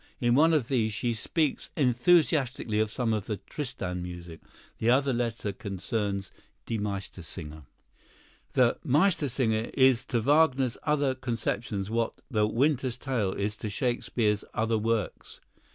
[0.19, 4.39] In one of these she speaks enthusiastically of some of the "Tristan" music.
[4.79, 6.31] The other letter concerns
[6.65, 7.65] "Die Meistersinger:"
[8.53, 14.79] "The 'Meistersinger' is to Wagner's other conceptions what the 'Winter's Tale' is to Shakespeare's other
[14.79, 15.39] works.